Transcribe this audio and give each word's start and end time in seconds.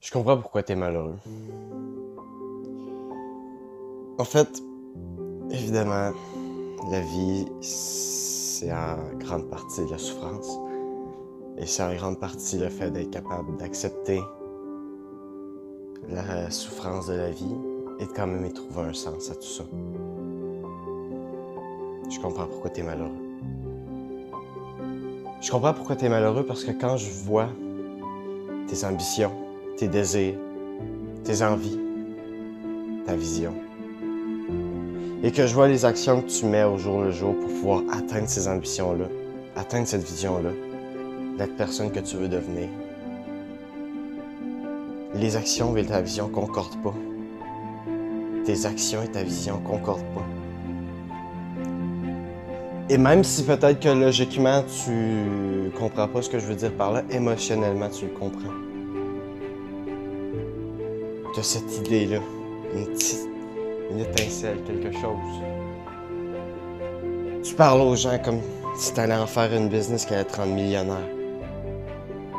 Je 0.00 0.12
comprends 0.12 0.36
pourquoi 0.36 0.62
t'es 0.62 0.76
malheureux. 0.76 1.16
En 4.18 4.24
fait, 4.24 4.62
évidemment, 5.50 6.12
la 6.90 7.00
vie, 7.00 7.46
c'est 7.60 8.72
en 8.72 8.96
grande 9.18 9.50
partie 9.50 9.80
la 9.90 9.98
souffrance. 9.98 10.56
Et 11.56 11.66
c'est 11.66 11.82
en 11.82 11.92
grande 11.94 12.20
partie 12.20 12.58
le 12.58 12.68
fait 12.68 12.92
d'être 12.92 13.10
capable 13.10 13.56
d'accepter 13.56 14.20
la 16.08 16.48
souffrance 16.50 17.08
de 17.08 17.14
la 17.14 17.30
vie 17.30 17.56
et 17.98 18.06
de 18.06 18.12
quand 18.12 18.28
même 18.28 18.46
y 18.46 18.52
trouver 18.52 18.82
un 18.82 18.94
sens 18.94 19.30
à 19.30 19.34
tout 19.34 19.42
ça. 19.42 19.64
Je 22.08 22.20
comprends 22.20 22.46
pourquoi 22.46 22.70
t'es 22.70 22.84
malheureux. 22.84 23.10
Je 25.40 25.50
comprends 25.50 25.74
pourquoi 25.74 25.96
t'es 25.96 26.08
malheureux 26.08 26.46
parce 26.46 26.64
que 26.64 26.70
quand 26.70 26.96
je 26.96 27.10
vois 27.10 27.48
tes 28.68 28.84
ambitions, 28.84 29.47
tes 29.78 29.86
désirs, 29.86 30.34
tes 31.22 31.40
envies, 31.40 31.78
ta 33.06 33.14
vision, 33.14 33.54
et 35.22 35.30
que 35.30 35.46
je 35.46 35.54
vois 35.54 35.68
les 35.68 35.84
actions 35.84 36.20
que 36.20 36.26
tu 36.26 36.46
mets 36.46 36.64
au 36.64 36.78
jour 36.78 37.02
le 37.02 37.12
jour 37.12 37.38
pour 37.38 37.48
pouvoir 37.48 37.82
atteindre 37.92 38.28
ces 38.28 38.48
ambitions-là, 38.48 39.04
atteindre 39.54 39.86
cette 39.86 40.02
vision-là, 40.02 40.50
d'être 41.38 41.56
personne 41.56 41.92
que 41.92 42.00
tu 42.00 42.16
veux 42.16 42.26
devenir, 42.26 42.68
les 45.14 45.36
actions 45.36 45.76
et 45.76 45.86
ta 45.86 46.00
vision 46.00 46.28
concordent 46.28 46.82
pas. 46.82 46.94
Tes 48.44 48.66
actions 48.66 49.02
et 49.04 49.08
ta 49.08 49.22
vision 49.22 49.60
concordent 49.60 50.12
pas. 50.12 50.26
Et 52.88 52.98
même 52.98 53.22
si 53.22 53.44
peut-être 53.44 53.78
que 53.78 53.88
logiquement 53.90 54.64
tu 54.84 55.70
comprends 55.78 56.08
pas 56.08 56.22
ce 56.22 56.30
que 56.30 56.40
je 56.40 56.46
veux 56.46 56.56
dire 56.56 56.72
par 56.72 56.92
là, 56.92 57.04
émotionnellement 57.10 57.90
tu 57.90 58.06
le 58.06 58.12
comprends. 58.12 58.67
Tu 61.38 61.42
as 61.42 61.44
cette 61.44 61.86
idée-là, 61.86 62.18
une 62.74 62.86
petite 62.86 63.28
une 63.92 64.00
étincelle, 64.00 64.58
quelque 64.66 64.90
chose. 64.90 65.40
Tu 67.44 67.54
parles 67.54 67.80
aux 67.80 67.94
gens 67.94 68.18
comme 68.18 68.40
si 68.76 68.92
tu 68.92 68.98
allais 68.98 69.14
en 69.14 69.28
faire 69.28 69.54
une 69.54 69.68
business 69.68 70.04
qui 70.04 70.14
allait 70.14 70.24
te 70.24 70.36
rendre 70.36 70.52
millionnaire. 70.52 71.08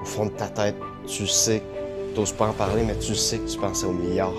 Au 0.00 0.04
fond 0.04 0.26
de 0.26 0.30
ta 0.30 0.46
tête, 0.46 0.76
tu 1.08 1.26
sais, 1.26 1.60
tu 2.14 2.20
n'oses 2.20 2.30
pas 2.30 2.46
en 2.46 2.52
parler, 2.52 2.84
mais 2.84 2.96
tu 2.96 3.16
sais 3.16 3.38
que 3.38 3.48
tu 3.48 3.58
pensais 3.58 3.84
au 3.84 3.92
milliard. 3.92 4.32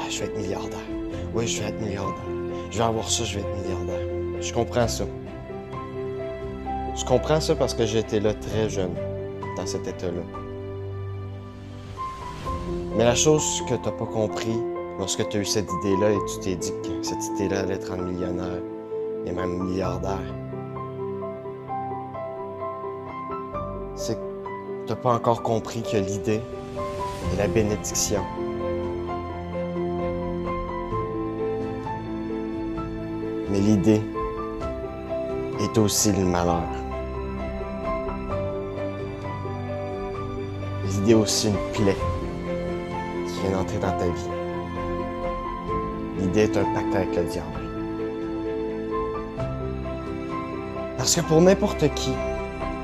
Ah, 0.00 0.10
je 0.10 0.18
vais 0.18 0.24
être 0.24 0.36
milliardaire. 0.36 0.88
Oui, 1.32 1.46
je 1.46 1.62
vais 1.62 1.68
être 1.68 1.80
milliardaire. 1.80 2.26
Je 2.72 2.78
vais 2.78 2.84
avoir 2.84 3.08
ça, 3.08 3.22
je 3.22 3.38
vais 3.38 3.42
être 3.42 3.56
milliardaire. 3.62 4.04
Je 4.40 4.52
comprends 4.52 4.88
ça. 4.88 5.04
Je 6.96 7.04
comprends 7.04 7.40
ça 7.40 7.54
parce 7.54 7.74
que 7.74 7.86
j'étais 7.86 8.18
là 8.18 8.34
très 8.34 8.68
jeune, 8.68 8.96
dans 9.56 9.66
cet 9.66 9.86
état-là. 9.86 10.49
Mais 12.96 13.04
la 13.04 13.14
chose 13.14 13.62
que 13.68 13.74
tu 13.74 13.82
n'as 13.82 13.92
pas 13.92 14.06
compris 14.06 14.60
lorsque 14.98 15.26
tu 15.28 15.36
as 15.36 15.40
eu 15.40 15.44
cette 15.44 15.70
idée-là 15.80 16.10
et 16.10 16.18
tu 16.26 16.40
t'es 16.40 16.56
dit 16.56 16.72
que 16.82 17.02
cette 17.02 17.24
idée-là 17.34 17.60
allait 17.60 17.90
un 17.90 17.96
millionnaire 17.96 18.62
et 19.24 19.32
même 19.32 19.62
milliardaire, 19.62 20.18
c'est 23.94 24.16
que 24.16 24.20
tu 24.86 24.90
n'as 24.92 24.96
pas 24.96 25.14
encore 25.14 25.42
compris 25.42 25.82
que 25.82 25.98
l'idée 25.98 26.40
est 27.32 27.36
la 27.38 27.46
bénédiction. 27.46 28.22
Mais 33.50 33.60
l'idée 33.60 34.02
est 35.60 35.78
aussi 35.78 36.12
le 36.12 36.24
malheur. 36.24 36.62
L'idée 40.86 41.12
est 41.12 41.14
aussi 41.14 41.48
une 41.48 41.72
plaie 41.72 41.96
vient 43.42 43.58
d'entrer 43.58 43.78
dans 43.78 43.96
ta 43.96 44.06
vie. 44.06 44.30
L'idée 46.18 46.40
est 46.40 46.56
un 46.56 46.64
pacte 46.74 46.94
avec 46.94 47.16
le 47.16 47.24
diable. 47.24 47.60
Parce 50.96 51.14
que 51.14 51.20
pour 51.22 51.40
n'importe 51.40 51.92
qui 51.94 52.12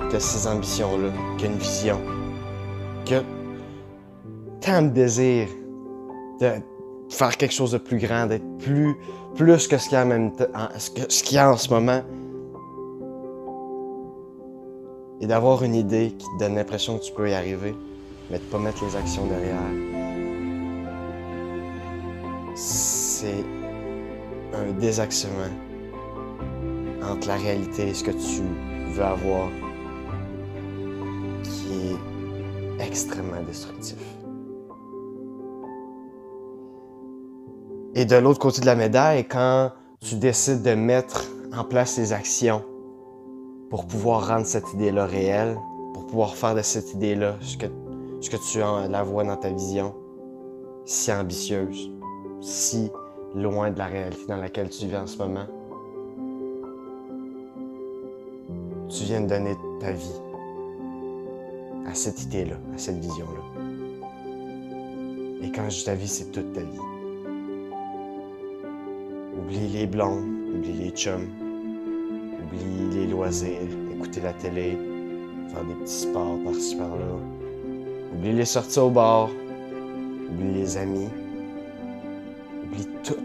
qui 0.09 0.17
a 0.17 0.21
ces 0.21 0.47
ambitions-là, 0.47 1.11
qui 1.37 1.45
a 1.45 1.49
une 1.49 1.59
vision, 1.59 2.01
qui 3.05 3.15
a 3.15 3.23
tant 4.61 4.83
de 4.83 4.89
désir 4.89 5.49
de 6.41 6.53
faire 7.09 7.37
quelque 7.37 7.53
chose 7.53 7.73
de 7.73 7.79
plus 7.79 7.99
grand, 7.99 8.27
d'être 8.27 8.59
plus, 8.59 8.97
plus 9.35 9.69
que 9.69 9.79
ce 9.79 9.89
qu'il 9.89 9.99
y 9.99 10.01
a 10.01 10.07
en 10.07 10.31
ce 10.79 11.23
qu'il 11.23 11.37
y 11.37 11.39
a 11.39 11.51
en 11.51 11.57
ce 11.57 11.73
moment, 11.73 12.03
et 15.21 15.27
d'avoir 15.27 15.63
une 15.63 15.75
idée 15.75 16.15
qui 16.17 16.27
te 16.27 16.45
donne 16.45 16.57
l'impression 16.57 16.99
que 16.99 17.05
tu 17.05 17.13
peux 17.13 17.29
y 17.29 17.35
arriver, 17.35 17.75
mais 18.31 18.39
de 18.39 18.45
ne 18.45 18.49
pas 18.49 18.59
mettre 18.59 18.85
les 18.85 18.97
actions 18.97 19.27
derrière, 19.27 19.96
c'est 22.57 23.45
un 24.55 24.73
désaxement 24.73 25.53
entre 27.03 27.29
la 27.29 27.37
réalité 27.37 27.89
et 27.89 27.95
ce 27.95 28.03
que 28.03 28.13
tu 28.13 28.43
veux 28.93 29.05
avoir 29.05 29.51
qui 31.43 31.91
est 31.91 32.83
extrêmement 32.85 33.43
destructif. 33.47 33.99
Et 37.95 38.07
de 38.07 38.17
l'autre 38.17 38.39
côté 38.39 38.63
de 38.63 38.67
la 38.67 38.75
médaille, 38.75 39.27
quand 39.29 39.73
tu 40.01 40.17
décides 40.17 40.63
de 40.63 40.75
mettre 40.75 41.27
en 41.55 41.65
place 41.65 41.99
les 41.99 42.15
actions 42.15 42.65
pour 43.69 43.87
pouvoir 43.87 44.29
rendre 44.29 44.47
cette 44.47 44.73
idée-là 44.73 45.05
réelle, 45.05 45.59
pour 45.93 46.07
pouvoir 46.07 46.35
faire 46.35 46.55
de 46.55 46.63
cette 46.63 46.95
idée-là 46.95 47.37
ce 47.41 47.59
que, 47.59 47.67
ce 48.23 48.31
que 48.31 48.37
tu 48.51 48.59
la 48.59 49.03
vois 49.03 49.25
dans 49.25 49.37
ta 49.37 49.51
vision, 49.51 49.95
si 50.87 51.13
ambitieuse, 51.13 51.91
si 52.41 52.91
loin 53.35 53.71
de 53.71 53.79
la 53.79 53.87
réalité 53.87 54.27
dans 54.29 54.37
laquelle 54.37 54.71
tu 54.71 54.87
vis 54.87 54.97
en 54.97 55.07
ce 55.07 55.19
moment. 55.19 55.47
Tu 58.89 59.05
viens 59.05 59.21
de 59.21 59.29
donner 59.29 59.55
ta 59.81 59.93
vie 59.93 60.21
à 61.87 61.95
cette 61.95 62.23
idée-là, 62.23 62.57
à 62.75 62.79
cette 62.79 62.99
vision-là. 62.99 63.63
Et 65.43 65.53
quand 65.53 65.69
je 65.69 65.77
dis 65.79 65.85
ta 65.85 65.95
vie, 65.95 66.09
c'est 66.09 66.33
toute 66.33 66.53
ta 66.53 66.61
vie. 66.61 66.79
Oublie 69.39 69.69
les 69.69 69.87
blondes, 69.87 70.25
oublie 70.55 70.73
les 70.73 70.91
chums, 70.91 71.29
oublie 72.43 72.97
les 72.97 73.07
loisirs, 73.07 73.61
écouter 73.95 74.21
la 74.23 74.33
télé, 74.33 74.79
faire 75.49 75.65
des 75.65 75.75
petits 75.75 75.93
sports 75.93 76.39
par-ci 76.45 76.77
par-là. 76.77 77.05
Oublie 78.15 78.33
les 78.33 78.45
sorties 78.45 78.79
au 78.79 78.91
bar, 78.91 79.29
oublie 80.31 80.55
les 80.55 80.77
amis, 80.77 81.09
Oublie 82.67 82.89
tout. 83.05 83.17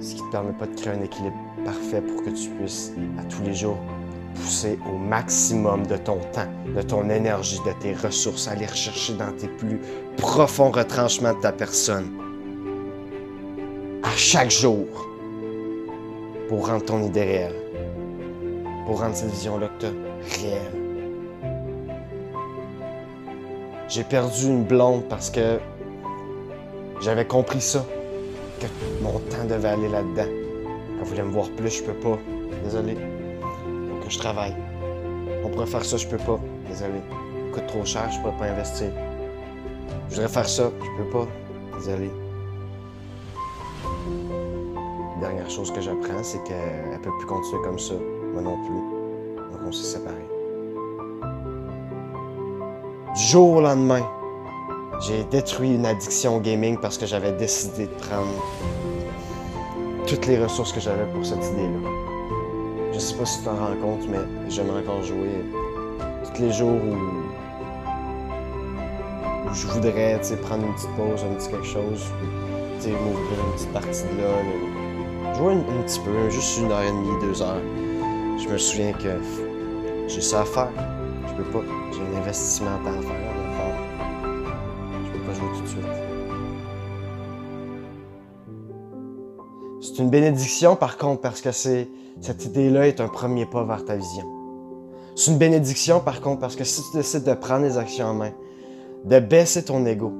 Ce 0.00 0.14
qui 0.14 0.22
te 0.22 0.30
permet 0.30 0.52
pas 0.52 0.66
de 0.66 0.74
créer 0.74 0.94
un 0.94 1.02
équilibre 1.02 1.36
parfait 1.64 2.00
pour 2.00 2.22
que 2.22 2.30
tu 2.30 2.48
puisses, 2.50 2.92
à 3.18 3.24
tous 3.24 3.42
les 3.42 3.54
jours, 3.54 3.78
pousser 4.34 4.78
au 4.90 4.96
maximum 4.96 5.86
de 5.86 5.96
ton 5.96 6.18
temps, 6.32 6.48
de 6.74 6.82
ton 6.82 7.10
énergie, 7.10 7.58
de 7.66 7.72
tes 7.80 7.92
ressources, 7.94 8.48
aller 8.48 8.66
rechercher 8.66 9.14
dans 9.14 9.32
tes 9.32 9.48
plus 9.48 9.80
profonds 10.16 10.70
retranchements 10.70 11.34
de 11.34 11.40
ta 11.40 11.52
personne. 11.52 12.08
À 14.02 14.16
chaque 14.16 14.50
jour. 14.50 14.86
Pour 16.48 16.66
rendre 16.66 16.84
ton 16.84 17.02
idée 17.04 17.22
réelle. 17.22 17.54
Pour 18.86 19.00
rendre 19.00 19.14
cette 19.14 19.30
vision-là 19.30 19.68
que 19.78 19.86
tu 19.86 20.42
réelle. 20.42 20.72
J'ai 23.88 24.04
perdu 24.04 24.46
une 24.46 24.64
blonde 24.64 25.04
parce 25.08 25.30
que 25.30 25.58
j'avais 27.00 27.26
compris 27.26 27.60
ça, 27.60 27.84
que 28.60 28.66
mon 29.02 29.18
temps 29.18 29.44
devait 29.48 29.68
aller 29.68 29.88
là-dedans. 29.88 30.28
Elle 31.00 31.06
voulait 31.06 31.22
me 31.22 31.30
voir 31.30 31.48
plus, 31.50 31.78
je 31.78 31.82
peux 31.82 31.94
pas. 31.94 32.18
Désolé. 32.62 32.94
Faut 32.94 34.06
que 34.06 34.12
je 34.12 34.18
travaille. 34.18 34.54
On 35.44 35.48
pourrait 35.48 35.66
faire 35.66 35.84
ça, 35.84 35.96
je 35.96 36.06
peux 36.06 36.18
pas. 36.18 36.38
Désolé. 36.68 37.00
coûte 37.52 37.66
trop 37.66 37.84
cher, 37.84 38.10
je 38.12 38.20
pourrais 38.20 38.36
pas 38.36 38.52
investir. 38.52 38.90
Je 40.08 40.14
voudrais 40.16 40.28
faire 40.28 40.48
ça, 40.48 40.70
je 40.80 41.02
peux 41.02 41.10
pas. 41.10 41.26
Désolé. 41.78 42.10
dernière 45.20 45.50
chose 45.50 45.70
que 45.70 45.80
j'apprends, 45.80 46.22
c'est 46.22 46.42
qu'elle 46.44 47.00
peut 47.02 47.10
plus 47.18 47.26
continuer 47.26 47.62
comme 47.62 47.78
ça. 47.78 47.94
Moi 48.32 48.42
non 48.42 48.56
plus. 48.64 49.42
Donc 49.50 49.60
on 49.66 49.72
s'est 49.72 49.98
séparés. 49.98 50.28
Du 53.14 53.22
jour 53.22 53.56
au 53.56 53.60
lendemain, 53.60 54.06
j'ai 55.00 55.24
détruit 55.24 55.74
une 55.74 55.86
addiction 55.86 56.36
au 56.36 56.40
gaming 56.40 56.78
parce 56.78 56.98
que 56.98 57.06
j'avais 57.06 57.32
décidé 57.32 57.86
de 57.86 57.94
prendre 57.94 58.34
toutes 60.06 60.26
les 60.26 60.38
ressources 60.42 60.72
que 60.72 60.80
j'avais 60.80 61.06
pour 61.12 61.24
cette 61.24 61.44
idée-là. 61.44 61.88
Je 62.92 62.98
sais 62.98 63.14
pas 63.14 63.24
si 63.24 63.38
tu 63.38 63.44
t'en 63.44 63.56
rends 63.56 63.76
compte, 63.80 64.06
mais 64.08 64.18
j'aimerais 64.48 64.80
encore 64.80 65.02
jouer 65.02 65.44
tous 66.34 66.42
les 66.42 66.52
jours 66.52 66.72
où, 66.72 66.96
je 69.54 69.66
voudrais 69.66 70.20
prendre 70.42 70.66
une 70.66 70.74
petite 70.74 70.90
pause, 70.96 71.24
un 71.24 71.34
petit 71.34 71.48
quelque 71.48 71.66
chose, 71.66 72.04
m'ouvrir 72.88 73.44
une 73.46 73.52
petite 73.54 73.72
partie 73.72 74.02
de 74.02 74.22
là. 74.22 75.34
Jouer 75.34 75.54
un, 75.54 75.82
petit 75.82 76.00
peu, 76.00 76.30
juste 76.30 76.58
une 76.58 76.70
heure 76.70 76.82
et 76.82 76.90
demie, 76.90 77.20
deux 77.20 77.42
heures. 77.42 77.62
Je 78.42 78.48
me 78.48 78.58
souviens 78.58 78.92
que 78.92 79.18
j'ai 80.08 80.20
ça 80.20 80.42
à 80.42 80.44
faire. 80.44 80.70
Je 81.28 81.34
peux 81.34 81.50
pas. 81.50 81.64
J'ai 81.92 82.00
un 82.00 82.20
investissement 82.20 82.76
à 82.76 83.02
faire. 83.02 83.39
Une 90.00 90.10
bénédiction, 90.10 90.76
par 90.76 90.96
contre, 90.96 91.20
parce 91.20 91.40
que 91.40 91.52
c'est, 91.52 91.88
cette 92.20 92.44
idée-là 92.44 92.88
est 92.88 93.00
un 93.00 93.08
premier 93.08 93.46
pas 93.46 93.64
vers 93.64 93.84
ta 93.84 93.96
vision. 93.96 94.24
C'est 95.14 95.30
une 95.30 95.38
bénédiction, 95.38 96.00
par 96.00 96.20
contre, 96.20 96.40
parce 96.40 96.56
que 96.56 96.64
si 96.64 96.82
tu 96.90 96.96
décides 96.96 97.24
de 97.24 97.34
prendre 97.34 97.64
les 97.64 97.76
actions 97.76 98.06
en 98.06 98.14
main, 98.14 98.32
de 99.04 99.18
baisser 99.18 99.64
ton 99.64 99.84
ego, 99.84 100.12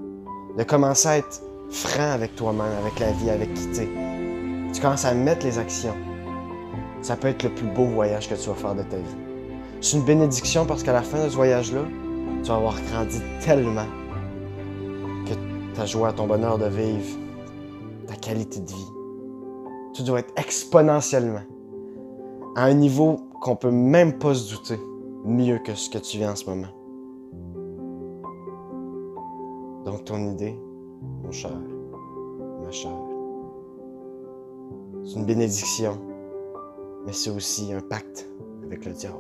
de 0.59 0.63
commencer 0.65 1.09
à 1.09 1.19
être 1.19 1.43
franc 1.71 2.11
avec 2.13 2.35
toi-même, 2.37 2.73
avec 2.81 2.99
la 2.99 3.13
vie, 3.13 3.31
avec 3.31 3.53
qui 3.55 3.69
t'es, 3.69 3.89
tu 4.73 4.81
commences 4.81 5.05
à 5.05 5.15
mettre 5.15 5.47
les 5.47 5.59
actions. 5.59 5.95
Ça 7.03 7.17
peut 7.17 7.29
être 7.29 7.43
le 7.43 7.51
plus 7.51 7.67
beau 7.67 7.85
voyage 7.85 8.29
que 8.29 8.35
tu 8.35 8.49
vas 8.49 8.55
faire 8.55 8.75
de 8.75 8.83
ta 8.83 8.97
vie. 8.97 9.17
C'est 9.81 9.97
une 9.97 10.05
bénédiction 10.05 10.67
parce 10.67 10.83
qu'à 10.83 10.93
la 10.93 11.03
fin 11.03 11.25
de 11.25 11.31
ce 11.31 11.37
voyage-là, 11.37 11.81
tu 12.43 12.49
vas 12.49 12.57
avoir 12.57 12.77
grandi 12.93 13.21
tellement 13.45 13.87
que 15.27 15.77
ta 15.77 15.87
joie, 15.87 16.13
ton 16.13 16.27
bonheur 16.27 16.59
de 16.59 16.67
vivre, 16.67 17.17
ta 18.07 18.17
qualité 18.17 18.61
de 18.61 18.69
vie, 18.69 19.00
tout 19.95 20.03
doit 20.03 20.21
être 20.21 20.33
exponentiellement 20.37 21.43
à 22.57 22.65
un 22.65 22.75
niveau 22.75 23.17
qu'on 23.41 23.57
peut 23.57 23.71
même 23.71 24.19
pas 24.19 24.35
se 24.35 24.55
douter 24.55 24.81
mieux 25.25 25.59
que 25.59 25.75
ce 25.75 25.91
que 25.91 25.99
tu 25.99 26.19
vis 26.19 26.27
en 26.27 26.37
ce 26.37 26.49
moment. 26.49 26.69
Donc 29.85 30.05
ton 30.05 30.33
idée, 30.33 30.59
mon 31.25 31.33
cher, 31.33 31.53
ma 32.63 32.71
chère, 32.71 32.91
c'est 35.05 35.15
une 35.19 35.25
bénédiction, 35.25 35.99
mais 37.07 37.13
c'est 37.13 37.31
aussi 37.31 37.73
un 37.73 37.81
pacte 37.81 38.29
avec 38.65 38.85
le 38.85 38.93
diable. 38.93 39.17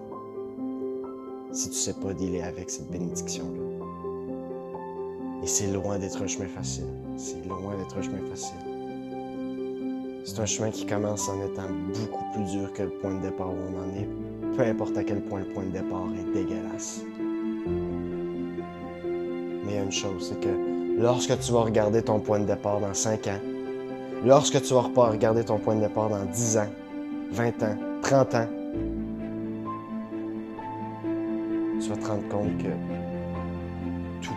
Si 1.52 1.68
tu 1.70 1.76
sais 1.76 1.94
pas 1.94 2.12
dealer 2.14 2.42
avec 2.42 2.70
cette 2.70 2.90
bénédiction-là. 2.90 3.86
Et 5.42 5.46
c'est 5.46 5.72
loin 5.72 5.98
d'être 5.98 6.22
un 6.22 6.26
chemin 6.26 6.46
facile. 6.46 6.84
C'est 7.16 7.44
loin 7.46 7.76
d'être 7.76 7.96
un 7.96 8.02
chemin 8.02 8.24
facile. 8.28 8.69
C'est 10.24 10.38
un 10.38 10.46
chemin 10.46 10.70
qui 10.70 10.84
commence 10.84 11.28
en 11.28 11.42
étant 11.42 11.68
beaucoup 11.94 12.24
plus 12.34 12.44
dur 12.44 12.72
que 12.74 12.82
le 12.82 12.90
point 12.90 13.14
de 13.14 13.22
départ 13.22 13.48
où 13.48 13.56
on 13.72 13.78
en 13.80 13.94
est, 13.96 14.08
peu 14.56 14.62
importe 14.62 14.96
à 14.98 15.04
quel 15.04 15.22
point 15.22 15.40
le 15.40 15.46
point 15.46 15.64
de 15.64 15.70
départ 15.70 16.06
est 16.14 16.32
dégueulasse. 16.34 17.02
Mais 19.64 19.72
il 19.72 19.74
y 19.74 19.78
a 19.78 19.82
une 19.82 19.92
chose, 19.92 20.28
c'est 20.28 20.40
que 20.40 21.00
lorsque 21.00 21.38
tu 21.40 21.52
vas 21.52 21.62
regarder 21.62 22.02
ton 22.02 22.20
point 22.20 22.38
de 22.38 22.44
départ 22.44 22.80
dans 22.80 22.92
5 22.92 23.26
ans, 23.28 23.40
lorsque 24.24 24.60
tu 24.62 24.74
vas 24.74 24.82
regarder 24.82 25.42
ton 25.42 25.58
point 25.58 25.76
de 25.76 25.80
départ 25.80 26.10
dans 26.10 26.24
10 26.24 26.58
ans, 26.58 26.70
20 27.32 27.62
ans, 27.62 27.76
30 28.02 28.34
ans, 28.34 28.46
tu 31.80 31.88
vas 31.88 31.96
te 31.96 32.06
rendre 32.06 32.28
compte 32.28 32.58
que 32.58 32.68
tous 34.20 34.34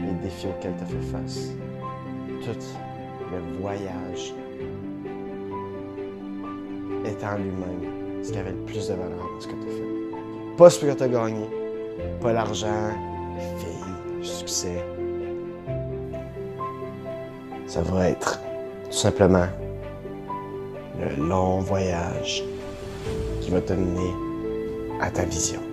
les 0.00 0.12
défis 0.24 0.48
auxquels 0.48 0.74
tu 0.76 0.82
as 0.82 0.86
fait 0.86 1.06
face, 1.12 1.50
tout 2.42 2.58
le 3.30 3.60
voyage 3.60 4.34
en 7.24 7.36
lui-même 7.36 8.22
ce 8.22 8.32
qui 8.32 8.38
avait 8.38 8.50
le 8.50 8.56
plus 8.56 8.88
de 8.88 8.94
valeur 8.94 9.18
dans 9.18 9.40
ce 9.40 9.46
que 9.46 9.52
tu 9.52 9.68
as 9.68 9.72
fait. 9.72 10.56
Pas 10.56 10.70
ce 10.70 10.80
que 10.80 10.92
tu 10.92 11.02
as 11.02 11.08
gagné, 11.08 11.48
pas 12.20 12.32
l'argent, 12.32 12.90
les 13.36 13.60
filles, 13.60 13.94
le 14.18 14.24
succès. 14.24 14.84
Ça 17.66 17.82
va 17.82 18.08
être 18.08 18.40
tout 18.86 18.92
simplement 18.96 19.46
le 21.00 21.28
long 21.28 21.60
voyage 21.60 22.42
qui 23.40 23.50
va 23.50 23.60
te 23.60 23.72
mener 23.72 24.12
à 25.00 25.10
ta 25.10 25.24
vision. 25.24 25.67